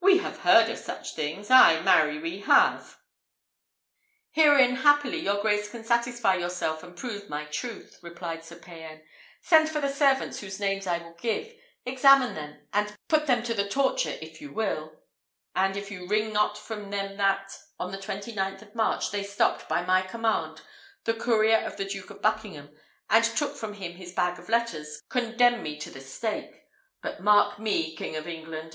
We 0.00 0.16
have 0.20 0.38
heard 0.38 0.70
of 0.70 0.78
such 0.78 1.14
things 1.14 1.50
ay, 1.50 1.82
marry 1.82 2.14
have 2.40 2.82
we." 2.82 2.94
"Herein, 4.30 4.76
happily, 4.76 5.18
your 5.18 5.42
grace 5.42 5.68
can 5.70 5.84
satisfy 5.84 6.36
yourself 6.36 6.82
and 6.82 6.96
prove 6.96 7.28
my 7.28 7.44
truth," 7.44 7.98
replied 8.02 8.42
Sir 8.42 8.56
Payan; 8.56 9.02
"send 9.42 9.68
for 9.68 9.82
the 9.82 9.92
servants 9.92 10.38
whose 10.40 10.58
names 10.58 10.86
I 10.86 10.96
will 10.96 11.12
give, 11.20 11.52
examine 11.84 12.32
them, 12.34 12.88
put 13.08 13.26
them 13.26 13.42
to 13.42 13.52
the 13.52 13.68
torture 13.68 14.16
if 14.22 14.40
'you 14.40 14.50
will; 14.50 14.98
and 15.54 15.76
if 15.76 15.90
you 15.90 16.06
wring 16.08 16.32
not 16.32 16.56
from 16.56 16.88
them 16.88 17.18
that, 17.18 17.54
on 17.78 17.92
the 17.92 18.00
twenty 18.00 18.32
ninth 18.34 18.62
of 18.62 18.74
March, 18.74 19.10
they 19.10 19.22
stopped, 19.22 19.68
by 19.68 19.82
my 19.84 20.00
command, 20.00 20.62
the 21.04 21.12
courier 21.12 21.58
of 21.58 21.76
the 21.76 21.84
Duke 21.84 22.08
of 22.08 22.22
Buckingham, 22.22 22.74
and 23.10 23.22
took 23.26 23.54
from 23.56 23.74
him 23.74 23.92
his 23.96 24.12
bag 24.14 24.38
of 24.38 24.48
letters, 24.48 25.02
condemn 25.10 25.62
me 25.62 25.78
to 25.80 25.90
the 25.90 26.00
stake. 26.00 26.62
But 27.02 27.20
mark 27.20 27.58
me, 27.58 27.94
King 27.94 28.16
of 28.16 28.26
England! 28.26 28.64